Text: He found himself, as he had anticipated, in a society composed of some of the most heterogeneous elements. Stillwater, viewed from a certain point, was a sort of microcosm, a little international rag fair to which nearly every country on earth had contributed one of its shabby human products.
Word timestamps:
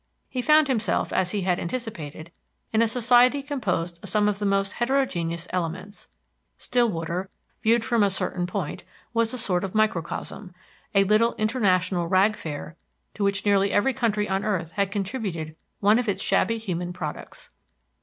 He 0.29 0.41
found 0.41 0.67
himself, 0.67 1.13
as 1.13 1.29
he 1.29 1.41
had 1.41 1.59
anticipated, 1.59 2.31
in 2.73 2.81
a 2.81 2.87
society 2.87 3.43
composed 3.43 4.01
of 4.03 4.09
some 4.09 4.27
of 4.27 4.39
the 4.39 4.47
most 4.47 4.73
heterogeneous 4.73 5.47
elements. 5.51 6.07
Stillwater, 6.57 7.29
viewed 7.61 7.85
from 7.85 8.01
a 8.01 8.09
certain 8.09 8.47
point, 8.47 8.83
was 9.13 9.31
a 9.31 9.37
sort 9.37 9.63
of 9.63 9.75
microcosm, 9.75 10.55
a 10.95 11.03
little 11.03 11.35
international 11.35 12.07
rag 12.07 12.35
fair 12.35 12.75
to 13.13 13.23
which 13.23 13.45
nearly 13.45 13.71
every 13.71 13.93
country 13.93 14.27
on 14.27 14.43
earth 14.43 14.71
had 14.71 14.89
contributed 14.89 15.55
one 15.81 15.99
of 15.99 16.09
its 16.09 16.23
shabby 16.23 16.57
human 16.57 16.93
products. 16.93 17.51